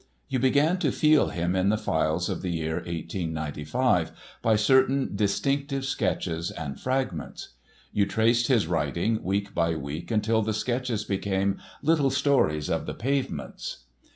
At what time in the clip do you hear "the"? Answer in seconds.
1.69-1.77, 2.41-2.49, 10.41-10.55, 12.87-12.95